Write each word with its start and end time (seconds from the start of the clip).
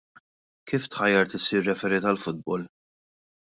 Kif 0.71 0.87
tħajjart 0.95 1.37
issir 1.41 1.63
referee 1.69 2.05
tal-futbol? 2.09 2.69